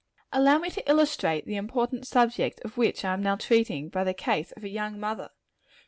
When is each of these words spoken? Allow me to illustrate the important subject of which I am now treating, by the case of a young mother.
Allow 0.31 0.57
me 0.57 0.71
to 0.71 0.89
illustrate 0.89 1.45
the 1.45 1.55
important 1.57 2.07
subject 2.07 2.59
of 2.65 2.75
which 2.75 3.05
I 3.05 3.13
am 3.13 3.21
now 3.21 3.35
treating, 3.35 3.87
by 3.89 4.03
the 4.03 4.15
case 4.15 4.51
of 4.53 4.63
a 4.63 4.67
young 4.67 4.99
mother. 4.99 5.29